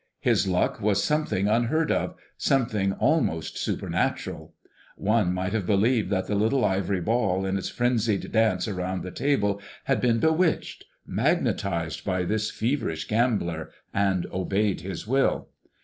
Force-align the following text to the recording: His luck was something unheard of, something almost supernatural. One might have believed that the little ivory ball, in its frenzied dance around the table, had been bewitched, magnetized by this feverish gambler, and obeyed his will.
His 0.19 0.47
luck 0.47 0.81
was 0.81 1.03
something 1.03 1.47
unheard 1.47 1.91
of, 1.91 2.15
something 2.35 2.93
almost 2.93 3.55
supernatural. 3.59 4.55
One 4.95 5.31
might 5.31 5.53
have 5.53 5.67
believed 5.67 6.09
that 6.09 6.25
the 6.25 6.33
little 6.33 6.65
ivory 6.65 6.99
ball, 7.01 7.45
in 7.45 7.55
its 7.55 7.69
frenzied 7.69 8.31
dance 8.31 8.67
around 8.67 9.03
the 9.03 9.11
table, 9.11 9.61
had 9.83 10.01
been 10.01 10.19
bewitched, 10.19 10.85
magnetized 11.05 12.03
by 12.03 12.23
this 12.23 12.49
feverish 12.49 13.05
gambler, 13.07 13.69
and 13.93 14.25
obeyed 14.31 14.81
his 14.81 15.05
will. 15.05 15.49